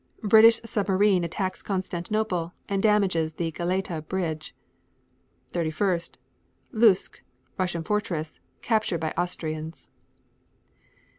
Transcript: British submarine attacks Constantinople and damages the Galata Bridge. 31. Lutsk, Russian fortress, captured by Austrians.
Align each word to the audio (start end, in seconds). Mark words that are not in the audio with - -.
British 0.23 0.59
submarine 0.65 1.23
attacks 1.23 1.61
Constantinople 1.61 2.53
and 2.67 2.81
damages 2.81 3.33
the 3.33 3.51
Galata 3.51 4.01
Bridge. 4.01 4.55
31. 5.51 5.99
Lutsk, 6.73 7.21
Russian 7.59 7.83
fortress, 7.83 8.39
captured 8.63 8.97
by 8.99 9.11
Austrians. 9.15 9.89